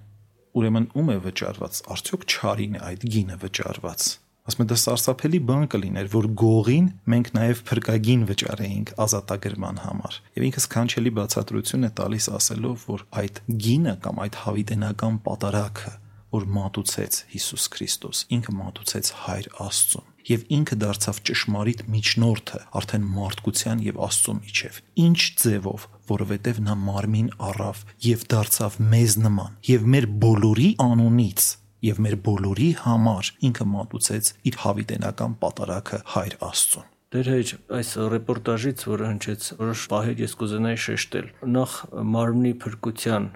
[0.58, 4.10] ուրեմն ում է վճարված։ Արդյոք չարին է այդ գինը վճարված։
[4.42, 10.46] Ասում եմ դա սարսափելի բան կլիներ, որ գողին մենք նաև փրկագին վճարեինք ազատագրման համար։ Եվ
[10.48, 15.92] ինքը սքանչելի բացատրություն է տալիս ասելով, որ այդ գինը կամ այդ հավիտենական պատարակը
[16.32, 23.82] որ մատուցեց Հիսուս Քրիստոս, ինքը մատուցեց Հայր Աստծուն եւ ինքը դարձավ ճշմարիտ միջնորդը արդեն մարդկության
[23.86, 30.08] եւ Աստծո միջև։ Ինչ ձևով, որովհետեւ նա մարմին առավ եւ դարձավ մեզ նման եւ մեր
[30.22, 31.48] բոլորի անունից
[31.82, 38.84] եւ մեր բոլորի համար ինքը մատուցեց իր հավիտենական պատարակը Հայր Աստծուն։ Դեր հեչ այս ռեպորտաժից,
[38.88, 41.26] որը հնչեց, որոշ պահեր ես կուզենայի շեշտել։
[41.58, 41.74] Նախ
[42.14, 43.28] մարմնի փրկության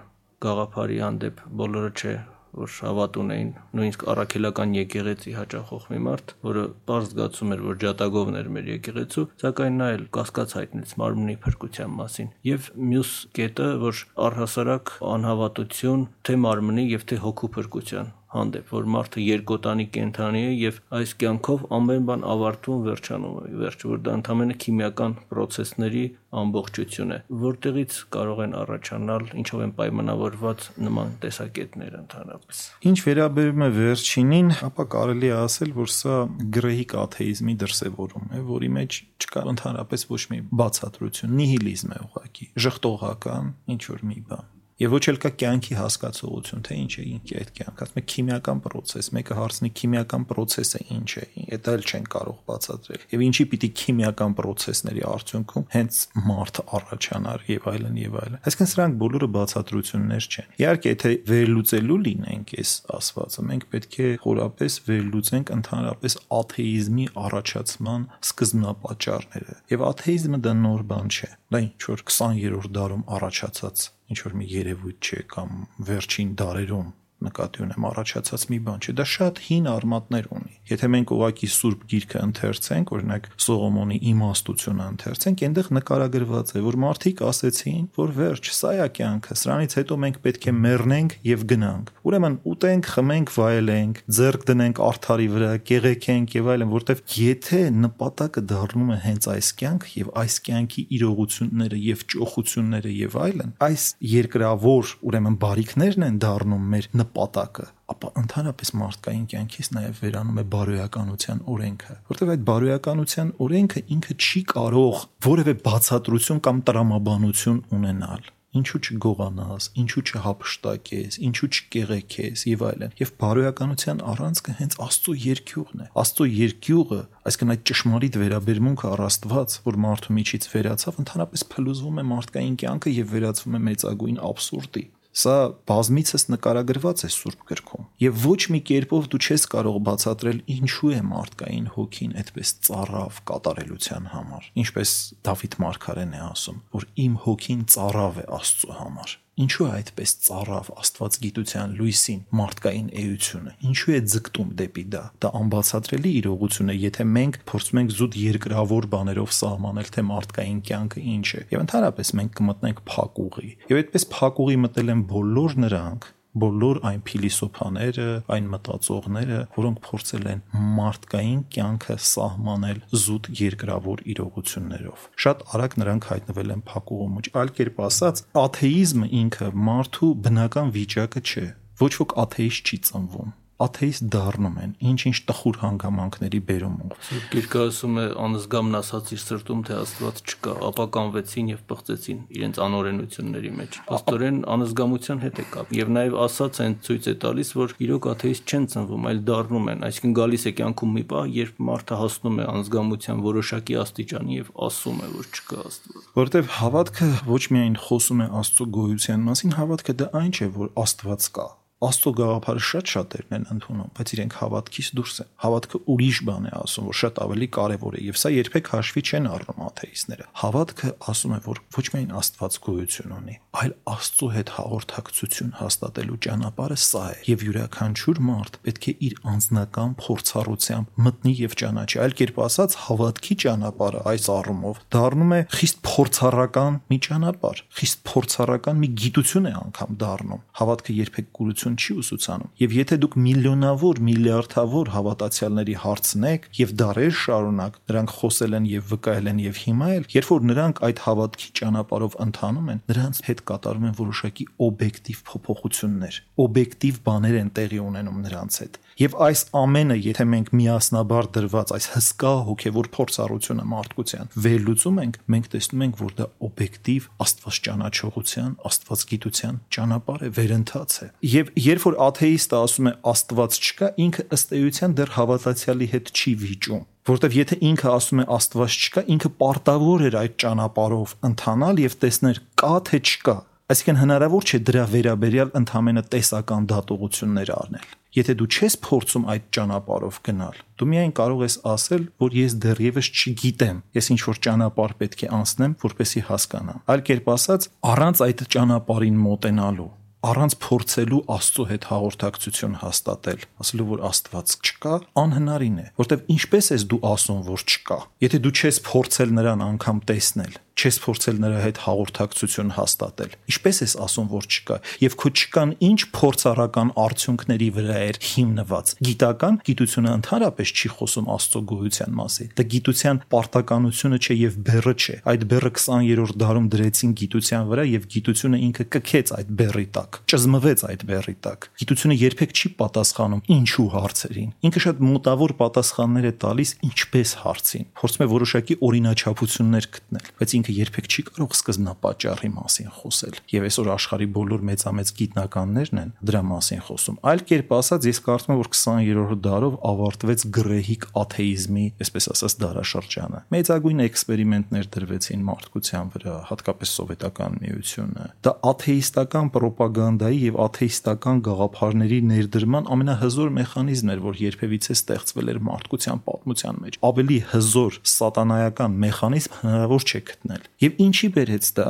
[0.47, 2.15] գաղափարի հանդեպ բոլորը չէ
[2.57, 8.39] որ հավատ ունեին նույնիսկ առաքելական եկեղեցի հաճախող մի մարդ, որը པարզ զգացում էր, որ ջատագովն
[8.41, 14.03] էր մեր եկեղեցու, սակայն նա էլ կասկած հայտնեց մարմնի փրկության մասին։ Եվ մյուս կետը, որ
[14.27, 20.79] առհասարակ անհավատություն թե մարմնի եւ թե հոգու փրկության հանդեպ, որ մարդը երկոտանի կենթանի է եւ
[20.97, 26.05] այս կյանքով ամեն բան ավարտվում վերջանում է, վերջը որ դա ընդհանրապես քիմիական process-ների
[26.37, 33.69] ամբողջություն է, որտեղից կարող են առաջանալ, ինչով են պայմանավորված նման տեսակետներ ընդհանրապես։ Ինչ վերաբերում է
[33.77, 36.17] վերջինին, ապա կարելի է ասել, որ սա
[36.57, 43.51] գրեհիկ աթեիզմի դրսևորում է, որի մեջ չկա ընդհանրապես ոչ մի բացատրություն, նիհիլիզմ է ուղղակի, ժխտողական
[43.77, 47.51] ինչ որ մի բան եւ ոչ էլ կա կյանքի հասկացողություն, թե ինչ է ինքի այդ
[47.57, 51.25] կյանքը։ Ասում է քիմիական process, մեկը հարցնի քիմիական process-ը ինչ է,
[51.65, 57.67] դա էլ չեն կարող բացատրել։ Եվ ինչի պիտի քիմիական process-ների արդյունքում հենց մարդը առաջանար եւ
[57.73, 63.67] այլն եւ այլն։ Այսինքն սրանք բոլորը բացատրություններ չեն։ Իհարկե, եթե վերլուծելու լինենք այս ասվածը, մենք
[63.73, 71.63] պետք է խորապես վերլուծենք ընդհանրապես աթեիզմի առաջացման սկզբնապատճառները։ Եվ աթեիզմը դա նոր բան չէ։ Դա
[71.67, 75.57] ինչ որ 20-րդ դարում առաջացած ինչ որ մի երևույթ չէ կամ
[75.89, 76.91] վերջին դարերում
[77.25, 81.85] նկատի ունեմ առաջացած մի բան չէ, դա շատ հին արմատներ ունի։ Եթե մենք ուղակի Սուրբ
[81.91, 88.71] Գիրքը ընթերցենք, օրինակ Սողոմոնի իմաստությունը ընթերցենք, այնտեղ նկարագրված է, որ մարդիկ ասեցին, որ վերջ, սա
[88.77, 94.45] է կյանքը, սրանից հետո մենք պետք է մեռնենք եւ գնանք։ Ուրեմն ուտենք, խմենք, վայելենք, ձեռք
[94.47, 100.11] դնենք արթարի վրա, կեղեքենք եւ այլն, որտեվ եթե նպատակը դառնում է հենց այս կյանք եւ
[100.21, 103.83] այս կյանքի իրողությունները եւ ճոխությունները եւ այլն, այս
[104.17, 111.43] երկրավոր, ուրեմն բարիքներն են դառնում մեր նպատակը, ապա ընդհանրապես մարդկային կյանքից նաև վերանում է բարոյականության
[111.57, 119.67] օրենքը, որտեղ այդ բարոյականության օրենքը ինքը չի կարող որևէ բացատրություն կամ տրամաբանություն ունենալ ինչու չգողանաս,
[119.81, 126.99] ինչու չհապշտակես, ինչու չկեղեքես եւ այլն։ Եվ բարոյականության առանցքը հենց Աստծո երկյուղն է։ Աստծո երկյուղը,
[127.27, 132.95] այսինքն այդ ճշմարիտ վերաբերմունքը առ Աստված, որ մարդու միջից վերացավ, ընդհանրապես փլուզվում է մարդկային կյանքը
[132.97, 134.83] եւ վերածվում է մեծագույն абսուրդի։
[135.17, 135.35] Սա
[135.69, 140.99] բազմիցս նկարագրված է Սուրբ գրքում։ Եվ ոչ մի կերպով դու չես կարող բացատրել ինչու է
[141.11, 144.93] մարդկային հոգին այդպես ծառավ կատարելության համար։ Ինչպես
[145.25, 150.69] Դավիթ Մարգարեն է ասում, որ իմ հոգին ծառավ է Աստծո համար։ Ինչու է այդպես ծառավ
[150.81, 157.37] Աստվածգիտության լույսին մարդկային էությունը։ Ինչու է ձգտում դեպի դա։ Դա անբացատրելի իրողություն է, եթե մենք
[157.51, 162.83] փորձում ենք զուտ երկրավոր բաներով սահմանել, թե մարդկային կյանքը ինչ է։ Եվ ընդհանրապես մենք կմտնենք
[162.97, 166.09] փակուղի։ Եվ այդպես փակուղի մտել են բոլոր նրանք,
[166.43, 170.43] բոլոր այն փիլիսոփաները, այն մտածողները, որոնք փորձել են
[170.77, 177.81] մարդկային կյանքը սահմանել զուտ երկրավոր իրողություններով։ Շատ արագ նրանք հայտնվել են փակուղու մեջ։ Այլ կերպ
[177.87, 184.73] ասած, աթեիզմը ինքը մարդու բնական վիճակը չէ։ Ոչ ոք աթեիստ չի ծնվում աթեիստ դառնում են
[184.89, 190.53] ինչ-ինչ տխուր հանգամանքների բերումով։ Սուրբ Գիրքը ասում է անզգամն ասաց իր սրտում թե Աստված չկա,
[190.67, 196.61] ապա կանվեցին եւ պղծեցին իրենց անօրենությունների մեջ։ Աստորեն անզգամության հետ է կապ եւ նաեւ ասաց
[196.67, 200.53] են ցույց է տալիս, որ իրոք աթեիստ չեն ծնվում, այլ դառնում են, այսինքն գալիս է
[200.61, 205.61] կյանքում մի պահ, երբ մարդը հասնում է անզգամության որոշակի աստիճանի եւ ասում է, որ չկա
[205.67, 210.75] Աստված։ Որտեւ հավատքը ոչ միայն խոսում է Աստծո գոյության մասին, հավատքը դա այն չէ, որ
[210.83, 216.19] Աստված կա Աստծո գաղափարը շատ շատերն են ընդունում, բայց իրենք հավատքից դուրս են։ Հավատքը ուրիշ
[216.25, 220.25] բան է ասում, որ շատ ավելի կարևոր է, եւ սա երբեք հաշվի չեն առնում աթեիստները։
[220.41, 226.79] Հավատքը ասում է, որ ոչ միայն Աստված գոյություն ունի, այլ Աստծո հետ հաղորդակցություն հաստատելու ճանապարհը
[226.81, 232.41] սա է, եւ յուրաքանչյուր մարդ պետք է իր անձնական փորձառությամբ մտնի եւ ճանաչի։ Այլ կերպ
[232.47, 239.47] ասած, հավատքի ճանապարհը այս առումով դառնում է խիստ փորձառական մի ճանապարհ, խիստ փորձառական մի գիտություն
[239.47, 245.75] է անգամ դառնում։ Հավատքը երբեք կուրություն գիտություն չի ուսուցանում։ Եվ եթե դուք միլիոնավոր, միլիարդավոր հավատացյալների
[245.83, 250.47] հարցնեք եւ դարեր շարունակ նրանք խոսել են եւ վկայել են եւ հիմա էլ, երբ որ
[250.47, 257.39] նրանք այդ հավատքի ճանապարհով ընթանում են, նրանց հետ կատարում են որոշակի օբյեկտիվ փոփոխություններ, օբյեկտիվ բաներ
[257.41, 262.87] են տեղի ունենում նրանց հետ։ Եվ այս ամենը, եթե մենք միասնաբար դրված այս հսկա հոգևոր
[262.95, 270.25] փորձառությունը մարդկության վերլուծում ենք, մենք տեսնում ենք, որ դա օբյեկտիվ աստված ճանաչողության, աստված գիտության ճանապարհ
[270.25, 275.13] է, վերընթաց է։ Եվ երբ որ աթեիստը ասում է աստված չկա, ինքը ըստ էության դեռ
[275.17, 280.33] հավատացյալի հետ չի վիճում որտեվ եթե ինքը ասում է Աստված չկա, ինքը պարտավոր էր այդ
[280.43, 283.35] ճանապարհով ընթանալ եւ տեսնել կա թե չկա։
[283.71, 290.19] Այսինքն հնարավոր չէ դրա վերաբերյալ ընդհանրապես տեսական դատողություններ առնել։ Եթե դու չես փորձում այդ ճանապարհով
[290.27, 295.23] գնալ, դու միայն կարող ես ասել, որ ես դեռևս չգիտեմ, ես ինչ որ ճանապարհ պետք
[295.27, 299.91] է անցնեմ, որպեսի հասկանամ։ Այլ կերպ ասած, առանց այդ ճանապարհին մոտենալու
[300.27, 306.85] առանց փորձելու Աստծո հետ հաղորդակցություն հաստատել, ասելու որ Աստված չկա, անհնարին է, որտեվ ինչպես ես
[306.91, 311.79] դու ասում որ չկա։ Եթե դու չես փորձել նրան անգամ տեսնել, չես փորձել նրա հետ
[311.87, 318.19] հաղորդակցություն հաստատել։ Ինչպես ես ասում, որ չկա, եւ քո չկան ինչ փորձառական արդյունքների վրա էր
[318.27, 324.93] հիմնված։ Գիտական գիտությունը ընդհանրապես չի խոսում Աստծո գոյության մասին։ Դա գիտության պարտականությունը չէ եւ բեռը
[324.97, 330.19] չէ։ Այդ բեռը 20-րդ դարում դրեցին գիտության վրա եւ գիտությունը ինքը կքեց այդ բեռի տակ,
[330.31, 336.33] ճզմվեց այդ բեռի տակ։ Գիտությունը երբեք չի պատասխանում ինչու հարցերին։ Ինքը շատ մոտավոր պատասխաններ է
[336.43, 342.49] տալիս ինչպես հարցին։ Փորձում է որոշակի օրինաչափություններ գտնել, բայց ինքը ինքը երբեք չի կարող սկզբնապատճառի
[342.51, 348.07] մասին խոսել։ Եվ այսօր աշխարի բոլոր մեծամեծ գիտնականներն են դրա մասին խոսում։ Այլ կերպ ասած,
[348.07, 355.45] ես կարծում եմ, որ 20-րդ դարով ավարտվեց գրեհիկ աթեիզմի, այսպես ասած, դարաշրջանը։ Մեծագույն էքսպերիմենտներ դրվեցին
[355.47, 364.21] մարդկության վրա, հատկապես սովետական միությունը։ Դա աթեիստական ռոպագանդայի եւ աթեիստական գաղափարների ներդրման ամենահզոր մեխանիզմն էր,
[364.27, 370.67] որ երբևիցե ստեղծվել էր մարդկության պատմության մեջ։ Ավելի հզոր սատանայական մեխանիզմ հնարավոր չէ գտնել անել։
[370.83, 371.87] Եվ ինչի բերեց դա։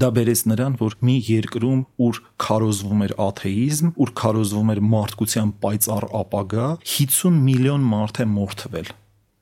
[0.00, 6.06] Դա բերեց նրան, որ մի երկրում, ուր քարոզվում էր աթեիզմ, ուր քարոզվում էր մարդկության պայծառ
[6.20, 8.92] ապագա, 50 միլիոն մարդ է մորթվել։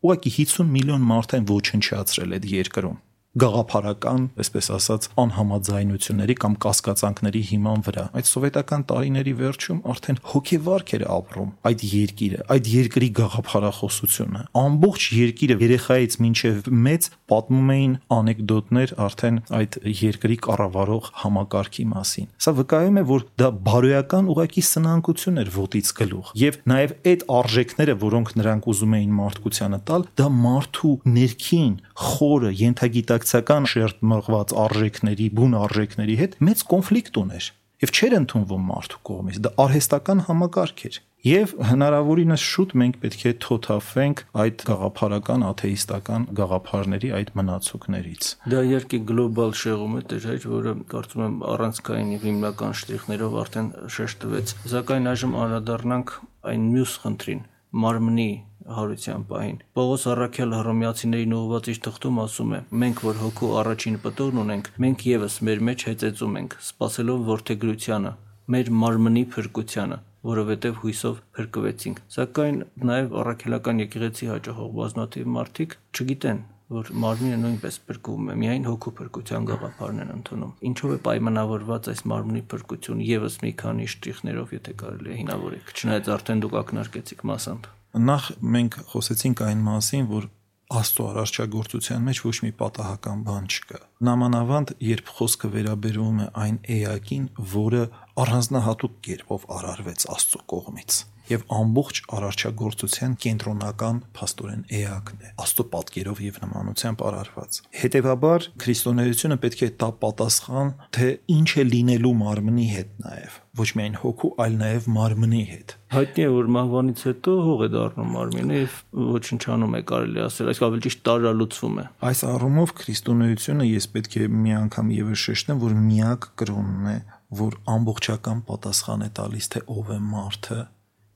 [0.08, 2.98] Ուղղակի 50 միլիոն մարդ են ոչնչացրել այդ երկրում
[3.36, 11.04] գաղափարական, այսպես ասած, անհամաձայնությունների կամ կասկածանքների հիման վրա։ Այդ սովետական տարիների վերջում արդեն հոգեվարք էր
[11.12, 19.40] ապրում այդ երկիրը, այդ երկրի գաղափարախոսությունը։ Ամբողջ երկիրը երեխայից մինչև մեծ պատմում էին անեկդոտներ արդեն
[19.58, 25.92] այդ երկրի կառավարող համակարգի մասին։ Սա վկայում է, որ դա բարոյական ուղակի սնանկություն էր ոտից
[25.98, 32.52] գլուխ։ Եվ նաև այդ արժեքները, որոնք նրանք ուզում էին մարդկությանը տալ, դա մարդու ներքին խորը
[32.58, 37.46] ենթագիտակ արտաքսական շերտ մղված արժեքների, բուն արժեքների հետ մեծ կոնֆլիկտ ուներ
[37.82, 43.30] եւ չէր ընդունվում մարդու կողմից դա արհեստական համակարգ էր Եվ հնարավորինս շուտ մենք պետք է
[43.42, 51.24] թոթափվենք այդ գաղափարական աթեիստական գաղափարների այդ մնացուկներից։ Դա իհարկե գլոբալ շեղում է դեր, որը կարծում
[51.26, 56.14] եմ առանցքային եւ հիմնական շտրիխներով արդեն շեշտվեց։ Սակայն այժմ անդրադառնանք
[56.54, 57.42] այն մյուս խնդրին՝
[57.82, 58.30] մարմնի
[58.78, 62.60] հարության պահին։ Պողոս Առաքյալ հռոմեացիներին ուղված իր թղթում ասում է.
[62.82, 68.12] Մենք որ հոգու առաջին պտորն ունենք, մենք եւս մեր մեջ հեծեցում ենք, սпасելով ворթեգրությանը,
[68.48, 72.56] մեր մարմնի փրկությանը որովհետև հույսով փրկվեցինք։ Սակայն
[72.90, 76.40] նաև առաքելական եկեղեցի հաջողող բազմաթիվ մարդիկ չգիտեն,
[76.74, 82.04] որ մարմինը նույնպես փրկվում է, միայն հոգու փրկության գաղափարն են ընդունում։ Ինչով է պայմանավորված այս
[82.12, 87.74] մարմնի փրկություն եւս մի քանի շտրիխներով, եթե կարելի է հինավորել։ Չնայած արդեն դուք ակնարկեցիք մասամբ
[87.94, 90.28] նախ մենք խոսեցինք այն մասին, որ
[90.68, 97.22] Աստծո արարչագործության մեջ ոչ մի պատահական բան չկա։ Նամանավանդ, երբ խոսքը վերաբերվում է այն էակին,
[97.54, 97.84] որը
[98.24, 106.38] առանձնահատուկ կերպով արարվեց Աստծո կողմից եւ ամբողջ արարչագործության կենտրոնական փաստորեն էակն է աստծո պատկերով եւ
[106.44, 113.36] նմանությամբ արարված հետեւաբար քրիստոնեությունը պետք է տա պատասխան թե ինչ է լինելու մարմնի հետ նաեւ
[113.58, 118.10] ոչ միայն հոգու այլ նաեւ մարմնի հետ հայտնի է որ մահվանից հետո հող է դառնում
[118.14, 118.74] մարմինը եւ
[119.18, 124.28] ոչնչանում է կարելի ասել այս ավելի ճիշտ տարալուծվում է այս առումով քրիստոնեությունը ես պետք է
[124.38, 129.90] մի անգամ եւս շեշտեմ որ միակ կրոնն է որ ամբողջական պատասխան է տալիս թե ով
[129.92, 130.60] է մարդը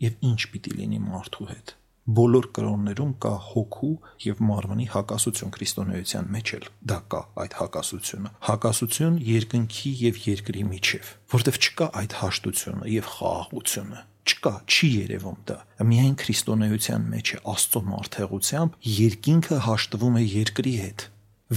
[0.04, 1.72] եւ ինչ պիտի լինի մարդու հետ
[2.02, 3.90] բոլոր կրոններում կա հոգու
[4.24, 11.12] եւ մարմնի հակասություն քրիստոնեության մեջ էլ դա կա այդ հակասությունը հակասություն երկնքի եւ երկրի միջև
[11.36, 15.58] որտեվ չկա այդ հաշտությունը եւ խաղաղությունը չկա չի երևում դա
[15.92, 21.08] միայն քրիստոնեության մեջ է աստծո մարդեղությամբ երկինքը հաշտվում է երկրի հետ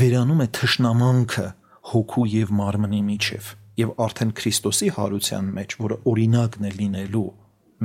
[0.06, 1.48] վերանում է թշնամանքը
[1.92, 7.26] հոգու եւ մարմնի միջև եւ արդեն Քրիստոսի հարության մեջ, որը օրինակն է լինելու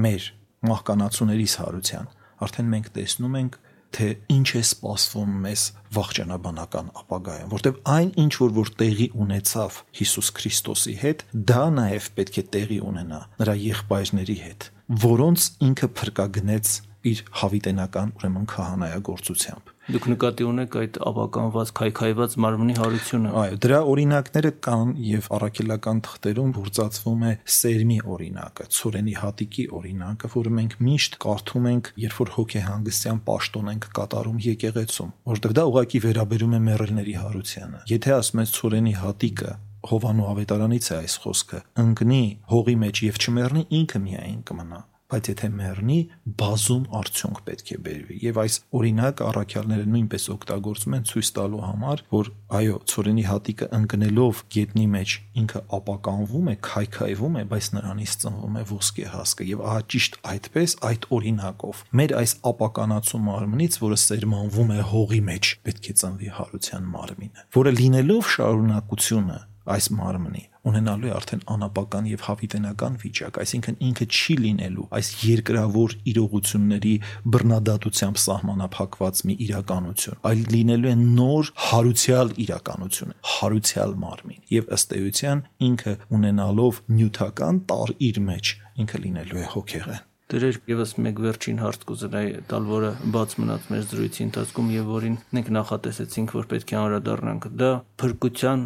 [0.05, 0.29] մեր
[0.71, 2.09] մահկանացուներիս հարության,
[2.47, 3.59] արդեն մենք տեսնում ենք
[3.91, 5.63] թե ինչ է սպասվում մեզ
[5.97, 12.39] վաղճանաբանական ապագայում, որտեղ այն ինչ որ որ տեղի ունեցավ Հիսուս Քրիստոսի հետ, դա նաև պետք
[12.39, 14.69] է տեղի ունենա նրա եղբայրների հետ,
[15.11, 16.73] որոնց ինքը փրկագնեց
[17.11, 24.53] իր հավիտենական ուրեմն քահանայագործությամբ Դուք նկատի ունեք այդ աբականված քայքայված մարմնի հարությունը։ Այո, դրա օրինակները
[24.67, 31.67] կան եւ առաքելական թղթերում բուրծածվում է սերմի օրինակը, ցորենի հատիկի օրինակը, որը մենք միշտ կարդում
[31.71, 37.83] ենք, երբ որ հոգեհանգստյան պաշտոն ենք կատարում եկեղեցում, որովհետեւ դա ուղղակի վերաբերում է մեռելների հարությանը։
[37.91, 42.21] Եթե ասում ես ցորենի հատիկը, Հովանու ավետարանից է այս խոսքը։ Ընկնի
[42.53, 45.99] հողի մեջ եւ չմեռնի ինքը միայն կմնա բայց եթե մեռնի,
[46.41, 52.03] բազում արդյունք պետք է բերվի։ Եվ այս օրինակ առաքյալները նույնպես օգտագործում են ցույց տալու համար,
[52.15, 58.61] որ այո, ծորենի հատիկը ընկնելով գետնի մեջ ինքը ապականվում է, քայքայվում է, բայց նրանից ծնվում
[58.61, 64.71] է ոսկե հասկը եւ ահա ճիշտ այդպես այդ օրինակով մեր այս ապականացու մարմնից, որը սերմանվում
[64.71, 69.39] է հողի մեջ, պետք է ծնվի հարության մարմինը, որը լինելով շարունակությունը
[69.71, 75.95] այս մարմնի ունենալու է արդեն անապական եւ հավիտենական վիճակ, այսինքն ինքը չի լինելու այս երկրավոր
[76.13, 76.95] իրողությունների
[77.37, 85.43] բռնադատությամբ սահմանափակված մի իրականություն, այլ լինելու է նոր հարուցյալ իրականություն, հարուցյալ մարմին եւ ըստ էության
[85.71, 91.85] ինքը ունենալով նյութական տար իր մեջ ինքը լինելու է հոգեղեն Դրեր եւս մեկ վերջին հարց
[91.89, 96.77] կուզենայի տալ, որը բաց մնաց մեր զրույցի ընթացքում եւ որին մենք նախատեսեցինք, որ պետք է
[96.81, 98.63] անդրադառնանք։ Դա փրկության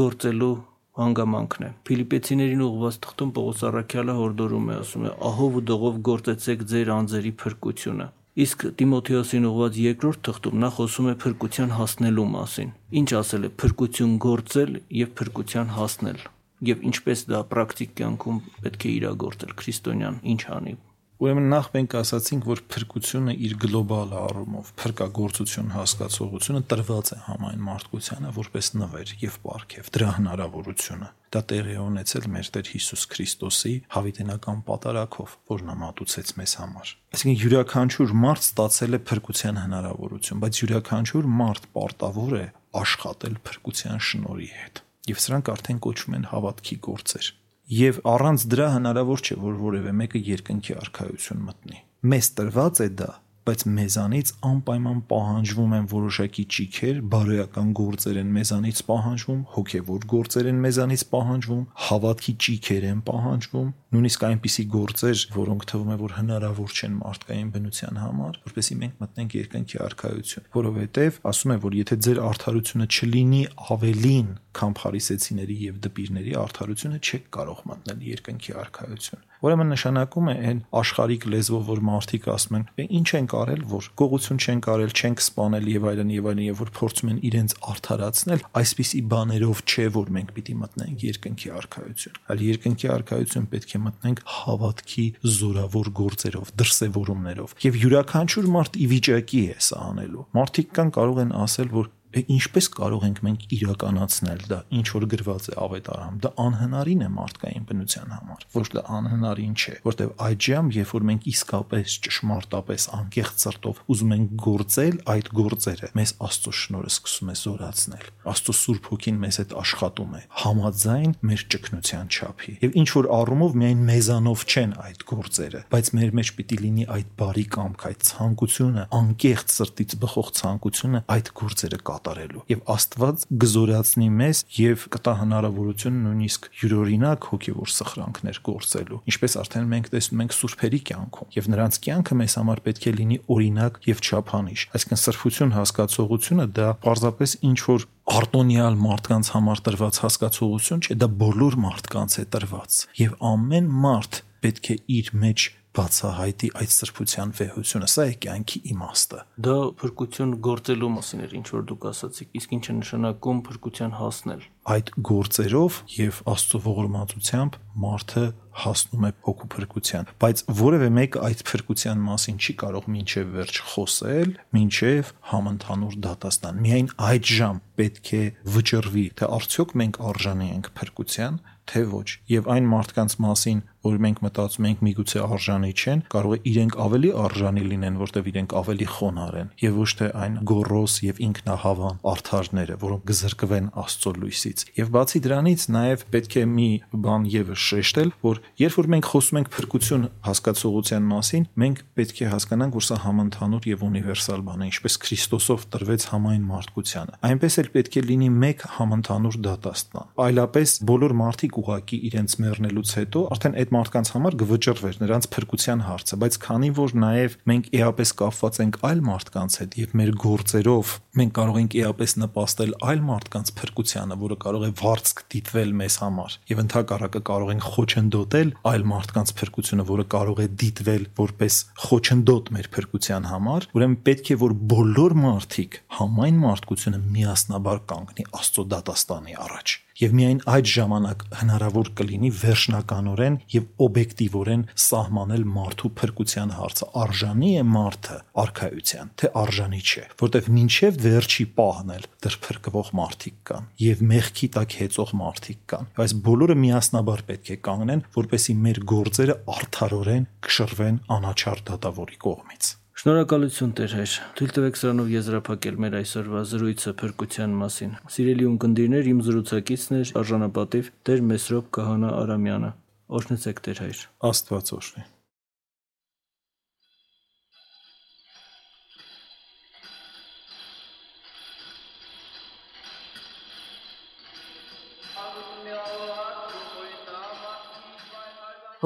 [0.00, 0.54] գործելու
[1.00, 5.10] հանգամանքն է։ Ֆիլիպեցիներին ուղված թղթում Պողոս Արաքյալը հորդորում է, ասում է.
[5.30, 8.06] «Ահով ու դողով գործեցեք ձեր անձերի փրկությունը»։
[8.36, 14.16] Իսկ Տիմոթեոսին ուղված երկրորդ թղթում նա խոսում է փրկության հասնելու մասին։ Ինչ ասել է փրկություն
[14.26, 16.18] գործել եւ փրկության հասնել
[16.64, 20.76] եւ ինչպես դա պրակտիկ կյանքում պետք է իրագործել քրիստոնյան ինչ անի
[21.16, 28.32] Ուրեմն նախ մենք ասացինք, որ փրկությունը իր գլոբալ առումով, փրկagorցություն հասկացողությունը տրված է համայն մարդկությանը
[28.36, 35.32] որպես նվեր եւ ապարքև դրա հնարավորությունը։ Դա տեղի ունեցել մեր Տեր Հիսուս Քրիստոսի հավիտենական պատարակով,
[35.56, 42.36] որն ամատուցեց մեզ համար։ Այսինքն յուրաքանչյուր մարդ ստացել է փրկության հնարավորություն, բայց յուրաքանչյուր մարդ պարտավոր
[42.36, 42.46] է
[42.84, 47.34] աշխատել փրկության շնորհի հետ։ Եվ սրանք արդեն կոչվում են հավատքի գործեր
[47.66, 51.80] եւ առանց դրա հնարավոր չէ որ որևէ մեկը երկնքի արխայություն մտնի
[52.12, 53.12] մեզ տրված է դա
[53.46, 60.58] բայց մեզանից անպայման պահանջվում են որոշակի ճիքեր, բարոյական գործեր են մեզանից պահանջվում, հոգևոր գործեր են
[60.64, 66.96] մեզանից պահանջվում, հավատքի ճիքեր են պահանջվում, նույնիսկ այնպիսի գործեր, որոնք թվում է որ հնարավոր չեն
[67.00, 72.86] մարդկային բնության համար, որովհետեւ մենք մտնենք երկնքի արխայություն, որովհետեւ ասում են որ եթե ձեր արդարությունը
[72.96, 73.42] չլինի
[73.76, 80.60] ավելին, քան փարիսեցիների եւ դպիրների արդարությունը չեք կարող մտնել երկնքի արխայություն։ Ուրեմն նշանակում է այն
[80.80, 82.62] աշխարհիկ լեզվով որ մարդիկ ասում են,
[82.96, 86.70] ինչ են կարել, որ գողություն չեն կարել, չենք սپانել եւ այլն եւ այլն եւ որ
[86.78, 92.90] փորձում են իրենց արդարացնել, այսպիսի բաներով չէ որ մենք պիտի մտնենք երկնքի արխայություն։ Այլ երկնքի
[92.96, 99.82] արխայություն պետք է մտնենք հավատքի զորավոր գործերով, դրսևորումներով։ Եվ յուրաքանչյուր մարդ ի վիճակի է սա
[99.90, 101.90] անելու։ Մարդիկ կան կարող են ասել, որ
[102.36, 107.66] ինչպես կարող ենք մենք իրականացնել դա ինչ որ գրված է ավետարանում դա անհնարին է մարդկային
[107.70, 113.80] բնության համար ոչ դա անհնարին չէ որտեվ այջամ երբ որ մենք իսկապես ճշմարտապես անկեղծ սրտով
[113.96, 119.38] ուզում ենք գործել այդ գործերը մեզ աստծո շնորհը սկսում է զորացնել աստծո սուրբ հոգին մեզ
[119.42, 125.04] հետ աշխատում է համաձայն մեր ճկնության չափի եւ ինչ որ առումով միայն մեզանով չեն այդ
[125.10, 131.02] գործերը բայց մեր մեջ պիտի լինի այդ բարի կամք այդ ցանկությունը անկեղծ սրտից բխող ցանկությունը
[131.16, 138.40] այդ գործերը կա կատարելու եւ Աստված գզորացնի մեզ եւ կտա հնարավորություն նույնիսկ յուրօրինակ հոգեվոր սխրանքներ
[138.46, 142.94] գործելու ինչպես արդեն մենք տեսնում ենք սուրբերի կյանքում եւ նրանց կյանքը մեզ համար պետք է
[142.96, 150.00] լինի օրինակ եւ չափանիշ այսինքն սրբություն հասկացողությունը դա պարզապես ինչ որ արտոնյալ մարդկանց համար տրված
[150.06, 155.46] հասկացողություն չէ դա բոլոր մարդկանց է տրված եւ ամեն մարդ պետք է իր մեջ
[155.76, 161.66] բացահայտի այդ սրբության վեհությունը։ Սա է կյանքի իմաստը։ Դա փրկություն գործելու մասին էր, ինչ որ
[161.70, 168.24] դուք ասացիք, իսկ ինչ է նշանակում փրկության հասնել։ Այդ գործերով եւ Աստծո ողորմածությամբ մարդը
[168.56, 174.32] հասնում է հոգու փրկության, բայց որևէ մեկը այդ փրկության մասին չի կարող մինչև վերջ խոսել,
[174.56, 178.22] մինչև համընդհանուր դատաստան։ Միայն այդ ժամ պետք է
[178.56, 184.22] վճռվի, թե արդյոք մենք արժանի ենք փրկության, թե ոչ։ Եվ այն մարդկանց մասին, որ մենք
[184.26, 189.36] մտածում ենք միգուցե արժանի չեն, կարող է իրենք ավելի արժանի լինեն, որտեղ իրենք ավելի խոնար
[189.40, 195.20] են, եւ ոչ թե այն գորոս եւ ինքնահավան արթարները, որոնք գզրկվեն Աստծո լույսից։ Եվ բացի
[195.26, 196.68] դրանից նաեւ պետք է մի
[197.06, 202.30] բան եւս շեշտել, որ երբ որ մենք խոսում ենք փրկություն հասկացողության մասին, մենք պետք է
[202.32, 207.70] հասկանանք, որ սա համընդհանուր եւ ունիվերսալ բան է, ինչպես Քրիստոսով տրվեց համայն մարդկությանը։ Այնպես էլ
[207.76, 213.74] պետք է լինի մեկ համընդհանուր դատաստան։ Այլապես բոլոր մարդիկ ուղակի իրենց մեռնելուց հետո արդեն այդ
[213.76, 219.02] մարդկանց համար գվճռվեր նրանց փրկության հարցը, բայց քանի որ նաև մենք էապես կապված ենք այլ
[219.06, 224.66] մարդկանց հետ եւ մեր գործերով մենք կարող ենք էապես նպաստել այլ մարդկանց փրկությանը, որը կարող
[224.66, 230.42] է վարձք դիտվել մեզ համար եւ ընդհակառակը կարող ենք խոչընդոտել այլ մարդկանց փրկությունը, որը կարող
[230.44, 237.02] է դիտվել որպես խոչընդոտ մեր փրկության համար, ուրեմն պետք է որ բոլոր մարդիկ համայն մարդկությունը
[237.16, 245.44] միասնաբար կանգնի Աստծո դատաստանի առաջ եւ միայն այդ ժամանակ հնարավոր կլինի վերջնականորեն եւ օբյեկտիվորեն սահմանել
[245.56, 246.88] մարդու փրկության հարցը.
[247.06, 253.36] Արժանի է մարդը արխայության թե արժանի չէ որտեվ մինչեւ վերջի պահն էլ դեռ փրկվող մարդիկ
[253.50, 258.82] կան եւ մեղքի տակ հեծող մարդիկ կան այս բոլորը միասնաբար պետք է կանգնեն որպեսի մեր
[258.96, 266.40] գործերը արդարորեն կշռվեն անաչար դատավորի կողմից Շնորհակալություն Տեր հայր։ Թույլ տվեք սրանով եզրափակել մեր այսօրվա
[266.48, 272.70] զրույցը փրկության մասին։ Սիրելի ունկնդիրներ, իմ զրուցակիցն էր արժանապատիվ Տեր Մեսրոպ Քահանա Արամյանը։
[273.18, 275.04] Օրհնեցեք Տեր հայր։ Աստված օրհնի։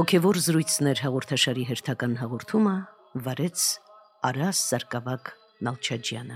[0.00, 2.74] Հոգևոր զրույցներ հաղորդաշարի հերթական հաղորդումը
[3.26, 3.68] վարեց
[4.29, 5.29] Արաս Սարգսակ
[5.64, 6.35] Նալչաջյանը։